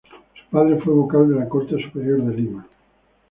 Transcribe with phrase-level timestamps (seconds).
[0.09, 2.67] Su padre fue vocal de la Corte Superior de Lima.